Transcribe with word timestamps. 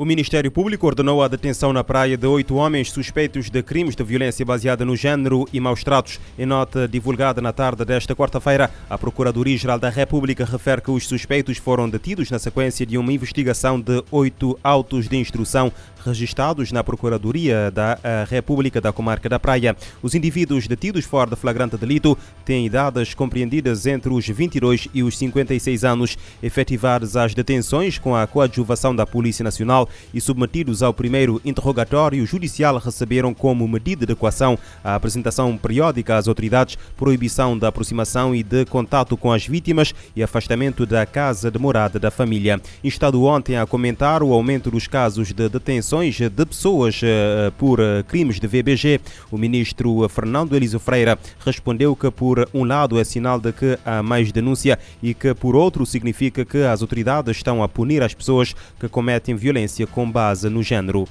O 0.00 0.04
Ministério 0.06 0.50
Público 0.50 0.86
ordenou 0.86 1.22
a 1.22 1.28
detenção 1.28 1.74
na 1.74 1.84
praia 1.84 2.16
de 2.16 2.26
oito 2.26 2.54
homens 2.54 2.90
suspeitos 2.90 3.50
de 3.50 3.62
crimes 3.62 3.94
de 3.94 4.02
violência 4.02 4.46
baseada 4.46 4.82
no 4.82 4.96
género 4.96 5.46
e 5.52 5.60
maus 5.60 5.84
tratos. 5.84 6.18
Em 6.38 6.46
nota 6.46 6.88
divulgada 6.88 7.42
na 7.42 7.52
tarde 7.52 7.84
desta 7.84 8.16
quarta-feira, 8.16 8.70
a 8.88 8.96
Procuradoria-Geral 8.96 9.78
da 9.78 9.90
República 9.90 10.46
refere 10.46 10.80
que 10.80 10.90
os 10.90 11.06
suspeitos 11.06 11.58
foram 11.58 11.86
detidos 11.86 12.30
na 12.30 12.38
sequência 12.38 12.86
de 12.86 12.96
uma 12.96 13.12
investigação 13.12 13.78
de 13.78 14.02
oito 14.10 14.58
autos 14.64 15.06
de 15.06 15.18
instrução 15.18 15.70
registrados 16.02 16.72
na 16.72 16.82
Procuradoria 16.82 17.70
da 17.70 17.98
República 18.26 18.80
da 18.80 18.94
Comarca 18.94 19.28
da 19.28 19.38
Praia. 19.38 19.76
Os 20.02 20.14
indivíduos 20.14 20.66
detidos 20.66 21.04
fora 21.04 21.28
de 21.28 21.36
flagrante 21.36 21.76
delito 21.76 22.16
têm 22.42 22.64
idades 22.64 23.12
compreendidas 23.12 23.84
entre 23.84 24.10
os 24.10 24.26
22 24.26 24.88
e 24.94 25.02
os 25.02 25.18
56 25.18 25.84
anos, 25.84 26.16
efetivadas 26.42 27.16
as 27.16 27.34
detenções 27.34 27.98
com 27.98 28.16
a 28.16 28.26
coadjuvação 28.26 28.96
da 28.96 29.04
Polícia 29.04 29.44
Nacional 29.44 29.89
e 30.12 30.20
submetidos 30.20 30.82
ao 30.82 30.92
primeiro 30.92 31.40
interrogatório 31.44 32.24
judicial 32.26 32.78
receberam 32.78 33.32
como 33.34 33.66
medida 33.66 34.06
de 34.06 34.12
equação 34.12 34.58
a 34.82 34.94
apresentação 34.94 35.56
periódica 35.56 36.16
às 36.16 36.28
autoridades, 36.28 36.76
proibição 36.96 37.56
da 37.58 37.68
aproximação 37.68 38.34
e 38.34 38.42
de 38.42 38.64
contato 38.64 39.16
com 39.16 39.32
as 39.32 39.46
vítimas 39.46 39.94
e 40.14 40.22
afastamento 40.22 40.86
da 40.86 41.04
casa 41.06 41.50
de 41.50 41.58
morada 41.58 41.98
da 41.98 42.10
família. 42.10 42.60
Instado 42.82 43.24
ontem 43.24 43.56
a 43.56 43.66
comentar 43.66 44.22
o 44.22 44.32
aumento 44.32 44.70
dos 44.70 44.86
casos 44.86 45.32
de 45.32 45.48
detenções 45.48 46.16
de 46.16 46.46
pessoas 46.46 47.00
eh, 47.02 47.52
por 47.58 47.80
eh, 47.80 48.02
crimes 48.06 48.40
de 48.40 48.46
VBG, 48.46 49.00
o 49.30 49.38
ministro 49.38 50.08
Fernando 50.08 50.56
Elísio 50.56 50.78
Freira 50.78 51.18
respondeu 51.44 51.94
que 51.94 52.10
por 52.10 52.48
um 52.52 52.64
lado 52.64 52.98
é 52.98 53.04
sinal 53.04 53.38
de 53.40 53.52
que 53.52 53.78
há 53.84 54.02
mais 54.02 54.32
denúncia 54.32 54.78
e 55.02 55.14
que 55.14 55.34
por 55.34 55.54
outro 55.54 55.84
significa 55.86 56.44
que 56.44 56.58
as 56.58 56.82
autoridades 56.82 57.36
estão 57.36 57.62
a 57.62 57.68
punir 57.68 58.02
as 58.02 58.14
pessoas 58.14 58.54
que 58.78 58.88
cometem 58.88 59.34
violência 59.34 59.79
com 59.86 60.10
base 60.10 60.48
no 60.48 60.62
género. 60.62 61.06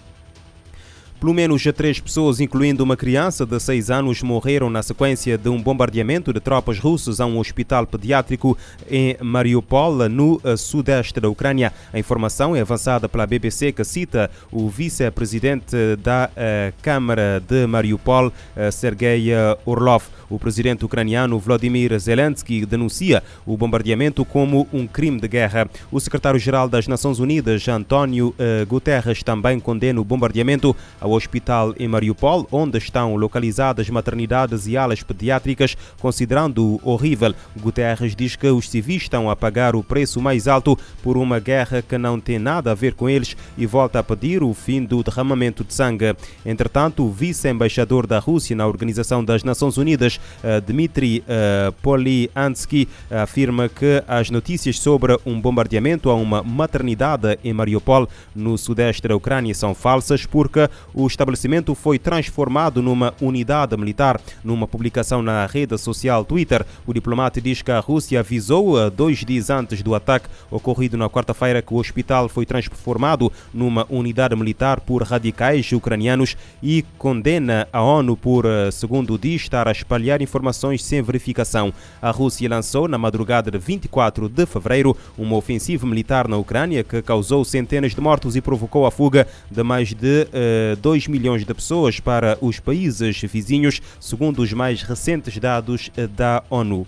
Pelo 1.19 1.33
menos 1.33 1.61
três 1.75 1.99
pessoas, 1.99 2.39
incluindo 2.39 2.81
uma 2.81 2.95
criança 2.95 3.45
de 3.45 3.59
seis 3.59 3.91
anos, 3.91 4.23
morreram 4.23 4.69
na 4.69 4.81
sequência 4.81 5.37
de 5.37 5.49
um 5.49 5.61
bombardeamento 5.61 6.31
de 6.31 6.39
tropas 6.39 6.79
russas 6.79 7.19
a 7.19 7.25
um 7.25 7.37
hospital 7.39 7.85
pediátrico 7.85 8.57
em 8.89 9.17
Mariupol, 9.21 10.07
no 10.07 10.39
eh, 10.45 10.55
sudeste 10.55 11.19
da 11.19 11.27
Ucrânia. 11.27 11.73
A 11.91 11.99
informação 11.99 12.55
é 12.55 12.61
avançada 12.61 13.09
pela 13.09 13.27
BBC, 13.27 13.73
que 13.73 13.83
cita 13.83 14.31
o 14.49 14.69
vice-presidente 14.69 15.75
da 16.01 16.29
uh, 16.31 16.73
Câmara 16.81 17.43
de 17.45 17.67
Mariupol, 17.67 18.27
uh, 18.27 18.71
Sergei 18.71 19.27
Orlov. 19.65 20.05
O 20.29 20.39
presidente 20.39 20.85
ucraniano 20.85 21.39
Vladimir 21.39 21.99
Zelensky 21.99 22.63
denuncia 22.63 23.23
o 23.45 23.57
bombardeamento 23.57 24.23
como 24.23 24.67
um 24.71 24.85
crime 24.87 25.19
de 25.19 25.27
guerra. 25.27 25.67
O 25.91 25.99
secretário-geral 25.99 26.69
das 26.69 26.87
Nações 26.87 27.17
Unidas, 27.17 27.67
António 27.67 28.35
Guterres, 28.67 29.23
também 29.23 29.59
condena 29.59 29.99
o 29.99 30.03
bombardeamento 30.03 30.75
ao 31.09 31.15
hospital 31.15 31.73
em 31.77 31.87
Mariupol, 31.87 32.47
onde 32.51 32.77
estão 32.77 33.15
localizadas 33.15 33.89
maternidades 33.89 34.67
e 34.67 34.77
alas 34.77 35.01
pediátricas, 35.01 35.75
considerando 35.99 36.79
horrível. 36.83 37.33
Guterres 37.59 38.15
diz 38.15 38.35
que 38.35 38.47
os 38.47 38.69
civis 38.69 39.03
estão 39.03 39.29
a 39.29 39.35
pagar 39.35 39.75
o 39.75 39.83
preço 39.83 40.21
mais 40.21 40.47
alto 40.47 40.77
por 41.01 41.17
uma 41.17 41.39
guerra 41.39 41.81
que 41.81 41.97
não 41.97 42.19
tem 42.19 42.37
nada 42.37 42.71
a 42.71 42.75
ver 42.75 42.93
com 42.93 43.09
eles 43.09 43.35
e 43.57 43.65
volta 43.65 43.99
a 43.99 44.03
pedir 44.03 44.43
o 44.43 44.53
fim 44.53 44.83
do 44.83 45.03
derramamento 45.03 45.63
de 45.63 45.73
sangue. 45.73 46.15
Entretanto, 46.45 47.03
o 47.03 47.11
vice-embaixador 47.11 48.05
da 48.05 48.19
Rússia 48.19 48.55
na 48.55 48.67
Organização 48.67 49.23
das 49.23 49.43
Nações 49.43 49.77
Unidas, 49.77 50.19
eh, 50.43 50.61
Dmitry 50.61 51.23
eh, 51.27 51.73
Polyansky 51.81 52.87
afirma 53.09 53.67
que 53.67 54.03
as 54.07 54.29
notícias 54.29 54.79
sobre 54.79 55.17
um 55.25 55.39
bombardeamento 55.39 56.09
a 56.09 56.15
uma 56.15 56.43
maternidade 56.43 57.39
em 57.43 57.53
Mariupol, 57.53 58.07
no 58.35 58.57
sudeste 58.57 59.07
da 59.07 59.15
Ucrânia, 59.15 59.53
são 59.53 59.73
falsas 59.73 60.25
porque 60.25 60.69
o 60.99 61.07
estabelecimento 61.07 61.73
foi 61.73 61.97
transformado 61.97 62.81
numa 62.81 63.13
unidade 63.21 63.75
militar. 63.77 64.19
Numa 64.43 64.67
publicação 64.67 65.21
na 65.21 65.45
rede 65.45 65.77
social 65.77 66.25
Twitter, 66.25 66.65
o 66.85 66.93
diplomata 66.93 67.39
diz 67.39 67.61
que 67.61 67.71
a 67.71 67.79
Rússia 67.79 68.19
avisou 68.19 68.79
eh, 68.79 68.89
dois 68.89 69.19
dias 69.19 69.49
antes 69.49 69.81
do 69.81 69.95
ataque 69.95 70.29
ocorrido 70.51 70.97
na 70.97 71.09
quarta-feira 71.09 71.61
que 71.61 71.73
o 71.73 71.77
hospital 71.77 72.27
foi 72.27 72.45
transformado 72.45 73.31
numa 73.53 73.85
unidade 73.89 74.35
militar 74.35 74.79
por 74.81 75.03
radicais 75.03 75.71
ucranianos 75.71 76.35
e 76.61 76.83
condena 76.97 77.67
a 77.71 77.81
ONU 77.81 78.17
por, 78.17 78.45
segundo 78.71 79.17
diz, 79.17 79.41
estar 79.41 79.67
a 79.67 79.71
espalhar 79.71 80.21
informações 80.21 80.83
sem 80.83 81.01
verificação. 81.01 81.73
A 82.01 82.11
Rússia 82.11 82.49
lançou, 82.49 82.87
na 82.87 82.97
madrugada 82.97 83.49
de 83.49 83.57
24 83.57 84.27
de 84.27 84.45
fevereiro, 84.45 84.95
uma 85.17 85.35
ofensiva 85.35 85.85
militar 85.87 86.27
na 86.27 86.37
Ucrânia 86.37 86.83
que 86.83 87.01
causou 87.01 87.43
centenas 87.45 87.93
de 87.93 88.01
mortos 88.01 88.35
e 88.35 88.41
provocou 88.41 88.85
a 88.85 88.91
fuga 88.91 89.27
de 89.49 89.63
mais 89.63 89.93
de 89.93 90.23
uh, 90.23 90.27
eh, 90.33 90.77
2 90.89 91.07
milhões 91.07 91.45
de 91.45 91.53
pessoas 91.53 91.99
para 91.99 92.35
os 92.41 92.59
países 92.59 93.21
vizinhos, 93.21 93.79
segundo 93.99 94.41
os 94.41 94.51
mais 94.53 94.81
recentes 94.81 95.37
dados 95.37 95.91
eh, 95.95 96.07
da 96.07 96.43
ONU. 96.49 96.87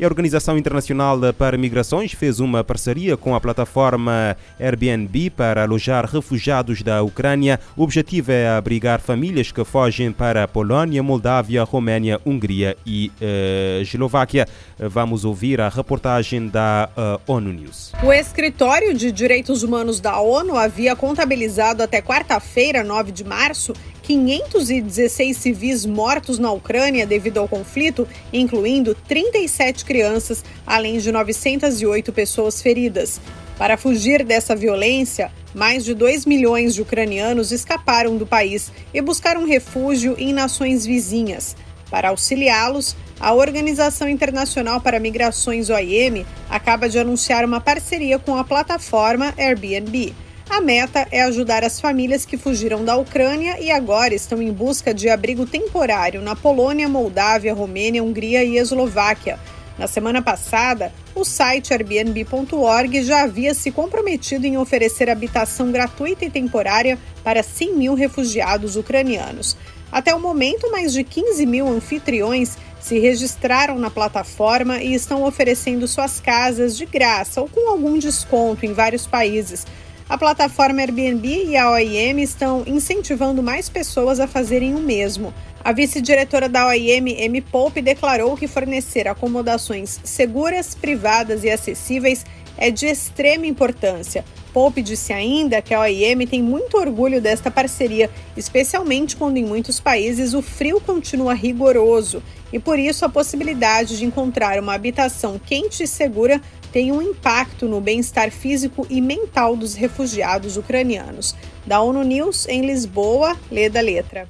E 0.00 0.04
a 0.04 0.08
Organização 0.08 0.56
Internacional 0.56 1.18
para 1.36 1.58
Migrações 1.58 2.12
fez 2.12 2.40
uma 2.40 2.64
parceria 2.64 3.16
com 3.16 3.34
a 3.34 3.40
plataforma 3.40 4.36
Airbnb 4.58 5.30
para 5.30 5.62
alojar 5.62 6.06
refugiados 6.06 6.82
da 6.82 7.02
Ucrânia. 7.02 7.60
O 7.76 7.82
objetivo 7.82 8.32
é 8.32 8.48
abrigar 8.48 9.00
famílias 9.00 9.52
que 9.52 9.64
fogem 9.64 10.10
para 10.10 10.44
a 10.44 10.48
Polónia, 10.48 11.02
Moldávia, 11.02 11.62
Roménia, 11.64 12.20
Hungria 12.24 12.76
e 12.86 13.12
uh, 13.20 13.82
Eslováquia. 13.82 14.46
Vamos 14.78 15.24
ouvir 15.24 15.60
a 15.60 15.68
reportagem 15.68 16.48
da 16.48 16.88
uh, 16.96 17.32
ONU 17.32 17.52
News. 17.52 17.92
O 18.02 18.12
Escritório 18.12 18.94
de 18.94 19.12
Direitos 19.12 19.62
Humanos 19.62 20.00
da 20.00 20.20
ONU 20.20 20.56
havia 20.56 20.96
contabilizado 20.96 21.82
até 21.82 22.00
quarta-feira, 22.00 22.82
9 22.82 23.12
de 23.12 23.24
março, 23.24 23.72
516 24.02 25.36
civis 25.36 25.86
mortos 25.86 26.38
na 26.38 26.50
Ucrânia 26.50 27.06
devido 27.06 27.38
ao 27.38 27.48
conflito, 27.48 28.06
incluindo 28.32 28.94
37 29.08 29.84
crianças, 29.84 30.44
além 30.66 30.98
de 30.98 31.12
908 31.12 32.12
pessoas 32.12 32.60
feridas. 32.60 33.20
Para 33.56 33.76
fugir 33.76 34.24
dessa 34.24 34.56
violência, 34.56 35.30
mais 35.54 35.84
de 35.84 35.94
2 35.94 36.26
milhões 36.26 36.74
de 36.74 36.82
ucranianos 36.82 37.52
escaparam 37.52 38.16
do 38.16 38.26
país 38.26 38.72
e 38.92 39.00
buscaram 39.00 39.46
refúgio 39.46 40.16
em 40.18 40.32
nações 40.32 40.84
vizinhas. 40.84 41.54
Para 41.90 42.08
auxiliá-los, 42.08 42.96
a 43.20 43.34
Organização 43.34 44.08
Internacional 44.08 44.80
para 44.80 44.98
Migrações 44.98 45.68
OIM 45.68 46.24
acaba 46.48 46.88
de 46.88 46.98
anunciar 46.98 47.44
uma 47.44 47.60
parceria 47.60 48.18
com 48.18 48.36
a 48.36 48.42
plataforma 48.42 49.34
Airbnb. 49.36 50.14
A 50.52 50.60
meta 50.60 51.08
é 51.10 51.22
ajudar 51.22 51.64
as 51.64 51.80
famílias 51.80 52.26
que 52.26 52.36
fugiram 52.36 52.84
da 52.84 52.94
Ucrânia 52.94 53.58
e 53.58 53.70
agora 53.70 54.12
estão 54.12 54.42
em 54.42 54.52
busca 54.52 54.92
de 54.92 55.08
abrigo 55.08 55.46
temporário 55.46 56.20
na 56.20 56.36
Polônia, 56.36 56.90
Moldávia, 56.90 57.54
Romênia, 57.54 58.04
Hungria 58.04 58.44
e 58.44 58.58
Eslováquia. 58.58 59.40
Na 59.78 59.86
semana 59.86 60.20
passada, 60.20 60.92
o 61.14 61.24
site 61.24 61.72
Airbnb.org 61.72 63.02
já 63.02 63.22
havia 63.22 63.54
se 63.54 63.70
comprometido 63.70 64.46
em 64.46 64.58
oferecer 64.58 65.08
habitação 65.08 65.72
gratuita 65.72 66.26
e 66.26 66.30
temporária 66.30 66.98
para 67.24 67.42
100 67.42 67.74
mil 67.74 67.94
refugiados 67.94 68.76
ucranianos. 68.76 69.56
Até 69.90 70.14
o 70.14 70.20
momento, 70.20 70.70
mais 70.70 70.92
de 70.92 71.02
15 71.02 71.46
mil 71.46 71.66
anfitriões 71.66 72.58
se 72.78 72.98
registraram 72.98 73.78
na 73.78 73.88
plataforma 73.88 74.82
e 74.82 74.92
estão 74.92 75.24
oferecendo 75.24 75.88
suas 75.88 76.20
casas 76.20 76.76
de 76.76 76.84
graça 76.84 77.40
ou 77.40 77.48
com 77.48 77.70
algum 77.70 77.98
desconto 77.98 78.66
em 78.66 78.74
vários 78.74 79.06
países. 79.06 79.64
A 80.08 80.18
plataforma 80.18 80.80
Airbnb 80.80 81.26
e 81.46 81.56
a 81.56 81.70
OIM 81.70 82.18
estão 82.20 82.62
incentivando 82.66 83.42
mais 83.42 83.68
pessoas 83.68 84.20
a 84.20 84.26
fazerem 84.26 84.74
o 84.74 84.80
mesmo. 84.80 85.32
A 85.64 85.72
vice-diretora 85.72 86.48
da 86.48 86.66
OIM, 86.66 87.08
M. 87.18 87.40
Pope, 87.40 87.80
declarou 87.80 88.36
que 88.36 88.48
fornecer 88.48 89.06
acomodações 89.06 90.00
seguras, 90.02 90.74
privadas 90.74 91.44
e 91.44 91.50
acessíveis 91.50 92.26
é 92.58 92.70
de 92.70 92.86
extrema 92.86 93.46
importância. 93.46 94.24
Pope 94.52 94.82
disse 94.82 95.12
ainda 95.12 95.62
que 95.62 95.72
a 95.72 95.80
OIM 95.80 96.26
tem 96.26 96.42
muito 96.42 96.76
orgulho 96.76 97.20
desta 97.20 97.50
parceria, 97.50 98.10
especialmente 98.36 99.16
quando 99.16 99.38
em 99.38 99.44
muitos 99.44 99.80
países 99.80 100.34
o 100.34 100.42
frio 100.42 100.80
continua 100.80 101.32
rigoroso 101.32 102.22
e 102.52 102.58
por 102.58 102.78
isso 102.78 103.04
a 103.04 103.08
possibilidade 103.08 103.96
de 103.96 104.04
encontrar 104.04 104.58
uma 104.58 104.74
habitação 104.74 105.40
quente 105.42 105.84
e 105.84 105.86
segura 105.86 106.40
tem 106.72 106.90
um 106.90 107.02
impacto 107.02 107.68
no 107.68 107.80
bem-estar 107.80 108.30
físico 108.30 108.86
e 108.88 109.00
mental 109.00 109.54
dos 109.54 109.74
refugiados 109.74 110.56
ucranianos. 110.56 111.36
Da 111.66 111.80
ONU 111.80 112.02
News, 112.02 112.48
em 112.48 112.64
Lisboa, 112.64 113.36
lê 113.50 113.68
da 113.68 113.80
letra. 113.80 114.26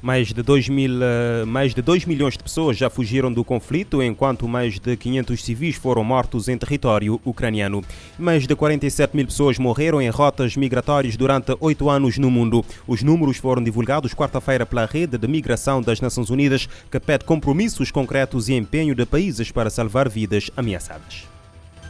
Mais 0.00 0.32
de, 0.32 0.42
2 0.42 0.68
mil, 0.68 1.00
eh, 1.00 1.44
mais 1.44 1.72
de 1.72 1.80
2 1.80 2.06
milhões 2.06 2.36
de 2.36 2.42
pessoas 2.42 2.76
já 2.76 2.90
fugiram 2.90 3.32
do 3.32 3.44
conflito, 3.44 4.02
enquanto 4.02 4.48
mais 4.48 4.80
de 4.80 4.96
500 4.96 5.44
civis 5.44 5.76
foram 5.76 6.02
mortos 6.02 6.48
em 6.48 6.58
território 6.58 7.20
ucraniano. 7.24 7.84
Mais 8.18 8.44
de 8.44 8.56
47 8.56 9.14
mil 9.14 9.26
pessoas 9.26 9.58
morreram 9.58 10.02
em 10.02 10.08
rotas 10.08 10.56
migratórias 10.56 11.16
durante 11.16 11.56
oito 11.60 11.88
anos 11.88 12.18
no 12.18 12.32
mundo. 12.32 12.64
Os 12.84 13.04
números 13.04 13.36
foram 13.36 13.62
divulgados 13.62 14.12
quarta-feira 14.12 14.66
pela 14.66 14.86
Rede 14.86 15.16
de 15.16 15.28
Migração 15.28 15.80
das 15.80 16.00
Nações 16.00 16.30
Unidas, 16.30 16.68
que 16.90 16.98
pede 16.98 17.24
compromissos 17.24 17.92
concretos 17.92 18.48
e 18.48 18.54
empenho 18.54 18.96
de 18.96 19.06
países 19.06 19.52
para 19.52 19.70
salvar 19.70 20.08
vidas 20.08 20.50
ameaçadas. 20.56 21.31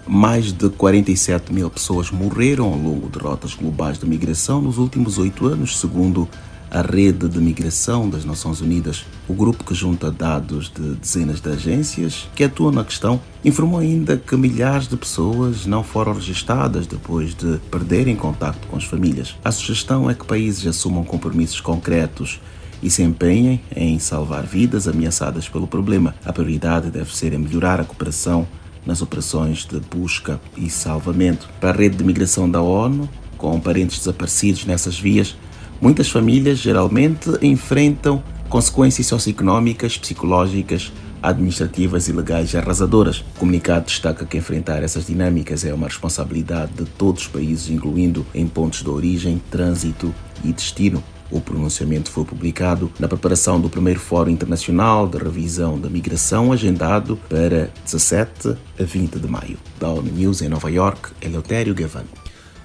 Mais 0.06 0.52
de 0.52 0.68
47 0.68 1.52
mil 1.52 1.70
pessoas 1.70 2.10
morreram 2.10 2.66
ao 2.66 2.78
longo 2.78 3.08
de 3.08 3.18
rotas 3.18 3.54
globais 3.54 3.98
de 3.98 4.06
migração 4.06 4.60
nos 4.60 4.76
últimos 4.76 5.16
oito 5.16 5.46
anos, 5.46 5.78
segundo 5.78 6.28
a 6.72 6.80
Rede 6.80 7.28
de 7.28 7.38
Migração 7.38 8.08
das 8.08 8.24
Nações 8.24 8.60
Unidas, 8.60 9.04
o 9.28 9.34
grupo 9.34 9.62
que 9.62 9.74
junta 9.74 10.10
dados 10.10 10.72
de 10.74 10.94
dezenas 10.94 11.40
de 11.40 11.50
agências 11.50 12.28
que 12.34 12.42
atuam 12.42 12.72
na 12.72 12.82
questão, 12.82 13.20
informou 13.44 13.78
ainda 13.78 14.16
que 14.16 14.34
milhares 14.36 14.88
de 14.88 14.96
pessoas 14.96 15.66
não 15.66 15.84
foram 15.84 16.14
registadas 16.14 16.86
depois 16.86 17.34
de 17.34 17.58
perderem 17.70 18.16
contato 18.16 18.66
com 18.68 18.76
as 18.76 18.84
famílias. 18.84 19.36
A 19.44 19.52
sugestão 19.52 20.08
é 20.10 20.14
que 20.14 20.26
países 20.26 20.66
assumam 20.66 21.04
compromissos 21.04 21.60
concretos 21.60 22.40
e 22.82 22.90
se 22.90 23.02
empenhem 23.02 23.60
em 23.76 23.98
salvar 23.98 24.44
vidas 24.44 24.88
ameaçadas 24.88 25.48
pelo 25.48 25.68
problema. 25.68 26.14
A 26.24 26.32
prioridade 26.32 26.90
deve 26.90 27.14
ser 27.14 27.34
em 27.34 27.38
melhorar 27.38 27.80
a 27.80 27.84
cooperação 27.84 28.48
nas 28.84 29.02
operações 29.02 29.64
de 29.64 29.78
busca 29.80 30.40
e 30.56 30.68
salvamento. 30.68 31.48
Para 31.60 31.70
a 31.70 31.76
rede 31.76 31.96
de 31.96 32.04
migração 32.04 32.50
da 32.50 32.60
ONU, 32.60 33.08
com 33.36 33.58
parentes 33.60 33.98
desaparecidos 33.98 34.64
nessas 34.64 34.98
vias, 34.98 35.36
Muitas 35.82 36.08
famílias 36.08 36.60
geralmente 36.60 37.28
enfrentam 37.42 38.22
consequências 38.48 39.04
socioeconómicas, 39.08 39.98
psicológicas, 39.98 40.92
administrativas 41.20 42.06
e 42.06 42.12
legais 42.12 42.54
arrasadoras. 42.54 43.18
O 43.34 43.40
comunicado 43.40 43.86
destaca 43.86 44.24
que 44.24 44.38
enfrentar 44.38 44.84
essas 44.84 45.06
dinâmicas 45.06 45.64
é 45.64 45.74
uma 45.74 45.88
responsabilidade 45.88 46.70
de 46.74 46.84
todos 46.84 47.22
os 47.22 47.28
países, 47.28 47.68
incluindo 47.68 48.24
em 48.32 48.46
pontos 48.46 48.84
de 48.84 48.88
origem, 48.88 49.42
trânsito 49.50 50.14
e 50.44 50.52
destino. 50.52 51.02
O 51.32 51.40
pronunciamento 51.40 52.10
foi 52.10 52.26
publicado 52.26 52.92
na 53.00 53.08
preparação 53.08 53.58
do 53.58 53.70
primeiro 53.70 53.98
Fórum 53.98 54.30
Internacional 54.30 55.08
de 55.08 55.16
Revisão 55.16 55.80
da 55.80 55.88
Migração, 55.88 56.52
agendado 56.52 57.16
para 57.26 57.70
17 57.84 58.50
a 58.78 58.82
20 58.84 59.18
de 59.18 59.26
maio. 59.26 59.56
Da 59.80 59.88
ONU 59.88 60.12
News 60.12 60.42
em 60.42 60.50
Nova 60.50 60.70
York, 60.70 61.10
Eleutério 61.22 61.74
Gavano. 61.74 62.10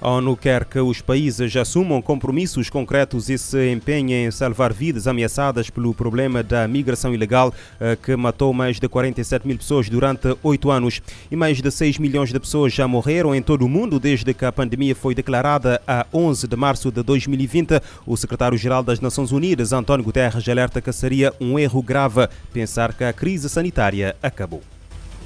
A 0.00 0.10
ONU 0.10 0.36
quer 0.36 0.64
que 0.64 0.78
os 0.78 1.00
países 1.00 1.56
assumam 1.56 2.00
compromissos 2.00 2.70
concretos 2.70 3.28
e 3.28 3.36
se 3.36 3.72
empenhem 3.72 4.26
em 4.26 4.30
salvar 4.30 4.72
vidas 4.72 5.08
ameaçadas 5.08 5.70
pelo 5.70 5.92
problema 5.92 6.40
da 6.40 6.68
migração 6.68 7.12
ilegal 7.12 7.52
eh, 7.80 7.98
que 8.00 8.14
matou 8.14 8.52
mais 8.52 8.78
de 8.78 8.88
47 8.88 9.44
mil 9.44 9.58
pessoas 9.58 9.88
durante 9.88 10.36
oito 10.44 10.70
anos. 10.70 11.02
E 11.28 11.34
mais 11.34 11.60
de 11.60 11.68
6 11.68 11.98
milhões 11.98 12.32
de 12.32 12.38
pessoas 12.38 12.72
já 12.72 12.86
morreram 12.86 13.34
em 13.34 13.42
todo 13.42 13.62
o 13.62 13.68
mundo 13.68 13.98
desde 13.98 14.32
que 14.32 14.44
a 14.44 14.52
pandemia 14.52 14.94
foi 14.94 15.16
declarada 15.16 15.82
a 15.84 16.06
11 16.14 16.46
de 16.46 16.56
março 16.56 16.92
de 16.92 17.02
2020. 17.02 17.80
O 18.06 18.16
secretário-geral 18.16 18.84
das 18.84 19.00
Nações 19.00 19.32
Unidas, 19.32 19.72
António 19.72 20.04
Guterres, 20.04 20.48
alerta 20.48 20.80
que 20.80 20.92
seria 20.92 21.34
um 21.40 21.58
erro 21.58 21.82
grave 21.82 22.28
pensar 22.52 22.94
que 22.94 23.02
a 23.02 23.12
crise 23.12 23.48
sanitária 23.48 24.14
acabou. 24.22 24.62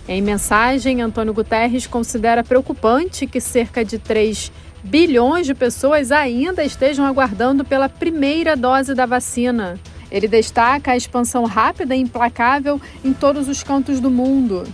Em 0.09 0.21
mensagem, 0.21 1.01
Antônio 1.01 1.33
Guterres 1.33 1.87
considera 1.87 2.43
preocupante 2.43 3.27
que 3.27 3.41
cerca 3.41 3.85
de 3.85 3.99
3 3.99 4.51
bilhões 4.83 5.47
de 5.47 5.55
pessoas 5.55 6.11
ainda 6.11 6.65
estejam 6.65 7.07
aguardando 7.07 7.65
pela 7.65 7.89
primeira 7.89 8.57
dose 8.57 8.95
da 8.95 9.07
vacina. 9.07 9.79
Ele 10.11 10.27
destaca 10.27 10.91
a 10.91 10.97
expansão 10.97 11.45
rápida 11.45 11.95
e 11.95 12.01
implacável 12.01 12.81
em 13.05 13.13
todos 13.13 13.49
os 13.49 13.63
cantos 13.63 14.01
do 14.01 14.11
mundo, 14.11 14.65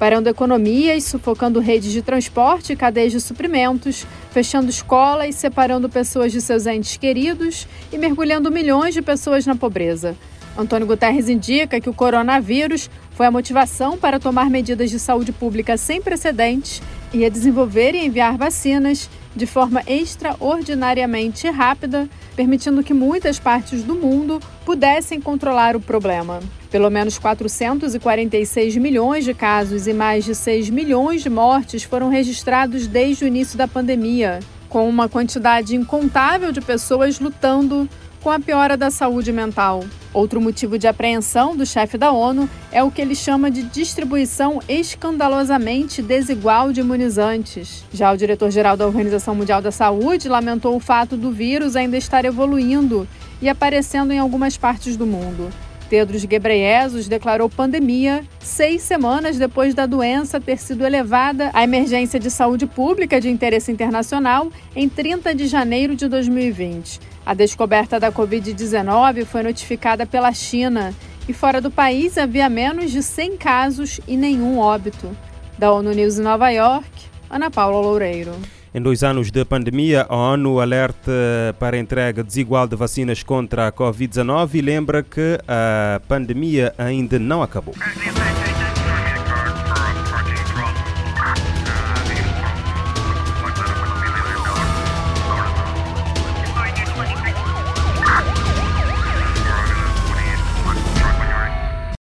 parando 0.00 0.28
economias, 0.28 1.04
sufocando 1.04 1.60
redes 1.60 1.92
de 1.92 2.02
transporte 2.02 2.72
e 2.72 2.76
cadeias 2.76 3.12
de 3.12 3.20
suprimentos, 3.20 4.04
fechando 4.32 4.68
escolas, 4.68 5.36
separando 5.36 5.88
pessoas 5.88 6.32
de 6.32 6.40
seus 6.40 6.66
entes 6.66 6.96
queridos 6.96 7.68
e 7.92 7.96
mergulhando 7.96 8.50
milhões 8.50 8.92
de 8.92 9.00
pessoas 9.00 9.46
na 9.46 9.54
pobreza. 9.54 10.16
Antônio 10.58 10.86
Guterres 10.86 11.28
indica 11.28 11.80
que 11.80 11.88
o 11.88 11.94
coronavírus 11.94 12.90
foi 13.14 13.26
a 13.26 13.30
motivação 13.30 13.96
para 13.98 14.18
tomar 14.18 14.50
medidas 14.50 14.90
de 14.90 14.98
saúde 14.98 15.32
pública 15.32 15.76
sem 15.76 16.00
precedentes 16.00 16.82
e 17.12 17.24
a 17.24 17.28
desenvolver 17.28 17.94
e 17.94 18.06
enviar 18.06 18.36
vacinas 18.36 19.08
de 19.34 19.46
forma 19.46 19.82
extraordinariamente 19.86 21.48
rápida, 21.48 22.08
permitindo 22.36 22.82
que 22.82 22.94
muitas 22.94 23.38
partes 23.38 23.82
do 23.82 23.94
mundo 23.94 24.40
pudessem 24.64 25.20
controlar 25.20 25.74
o 25.74 25.80
problema. 25.80 26.40
Pelo 26.70 26.90
menos 26.90 27.18
446 27.18 28.76
milhões 28.76 29.24
de 29.24 29.34
casos 29.34 29.86
e 29.86 29.92
mais 29.92 30.24
de 30.24 30.34
6 30.34 30.70
milhões 30.70 31.22
de 31.22 31.30
mortes 31.30 31.82
foram 31.82 32.08
registrados 32.08 32.86
desde 32.86 33.24
o 33.24 33.28
início 33.28 33.58
da 33.58 33.68
pandemia, 33.68 34.40
com 34.72 34.88
uma 34.88 35.06
quantidade 35.06 35.76
incontável 35.76 36.50
de 36.50 36.62
pessoas 36.62 37.20
lutando 37.20 37.86
com 38.22 38.30
a 38.30 38.40
piora 38.40 38.74
da 38.74 38.90
saúde 38.90 39.30
mental. 39.30 39.84
Outro 40.14 40.40
motivo 40.40 40.78
de 40.78 40.88
apreensão 40.88 41.54
do 41.54 41.66
chefe 41.66 41.98
da 41.98 42.10
ONU 42.10 42.48
é 42.70 42.82
o 42.82 42.90
que 42.90 43.02
ele 43.02 43.14
chama 43.14 43.50
de 43.50 43.64
distribuição 43.64 44.60
escandalosamente 44.66 46.00
desigual 46.00 46.72
de 46.72 46.80
imunizantes. 46.80 47.84
Já 47.92 48.10
o 48.12 48.16
diretor-geral 48.16 48.74
da 48.74 48.86
Organização 48.86 49.34
Mundial 49.34 49.60
da 49.60 49.70
Saúde 49.70 50.26
lamentou 50.26 50.74
o 50.74 50.80
fato 50.80 51.18
do 51.18 51.30
vírus 51.30 51.76
ainda 51.76 51.98
estar 51.98 52.24
evoluindo 52.24 53.06
e 53.42 53.50
aparecendo 53.50 54.10
em 54.10 54.18
algumas 54.18 54.56
partes 54.56 54.96
do 54.96 55.06
mundo. 55.06 55.50
Tedros 55.92 56.24
Ghebreyesus 56.24 57.06
declarou 57.06 57.50
pandemia 57.50 58.24
seis 58.40 58.80
semanas 58.80 59.36
depois 59.36 59.74
da 59.74 59.84
doença 59.84 60.40
ter 60.40 60.56
sido 60.56 60.86
elevada 60.86 61.50
à 61.52 61.62
emergência 61.62 62.18
de 62.18 62.30
saúde 62.30 62.64
pública 62.64 63.20
de 63.20 63.28
interesse 63.28 63.70
internacional 63.70 64.50
em 64.74 64.88
30 64.88 65.34
de 65.34 65.46
janeiro 65.46 65.94
de 65.94 66.08
2020. 66.08 66.98
A 67.26 67.34
descoberta 67.34 68.00
da 68.00 68.10
Covid-19 68.10 69.26
foi 69.26 69.42
notificada 69.42 70.06
pela 70.06 70.32
China 70.32 70.94
e 71.28 71.34
fora 71.34 71.60
do 71.60 71.70
país 71.70 72.16
havia 72.16 72.48
menos 72.48 72.90
de 72.90 73.02
100 73.02 73.36
casos 73.36 74.00
e 74.08 74.16
nenhum 74.16 74.60
óbito. 74.60 75.14
Da 75.58 75.70
ONU 75.74 75.92
News 75.92 76.18
em 76.18 76.22
Nova 76.22 76.48
York, 76.48 76.88
Ana 77.28 77.50
Paula 77.50 77.86
Loureiro. 77.86 78.32
Em 78.74 78.80
dois 78.80 79.04
anos 79.04 79.30
de 79.30 79.44
pandemia, 79.44 80.06
a 80.08 80.16
ONU 80.16 80.58
alerta 80.58 81.12
para 81.58 81.76
a 81.76 81.78
entrega 81.78 82.24
desigual 82.24 82.66
de 82.66 82.74
vacinas 82.74 83.22
contra 83.22 83.68
a 83.68 83.72
Covid-19 83.72 84.54
e 84.54 84.60
lembra 84.62 85.02
que 85.02 85.38
a 85.46 86.00
pandemia 86.08 86.74
ainda 86.78 87.18
não 87.18 87.42
acabou. 87.42 87.74